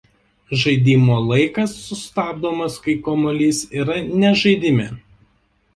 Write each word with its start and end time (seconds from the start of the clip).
Žaidimo 0.61 1.17
laikas 1.25 1.75
sustabdomas 1.89 2.81
kai 2.87 2.99
kamuolys 3.09 3.63
yra 3.83 4.03
ne 4.21 4.35
žaidime. 4.45 4.93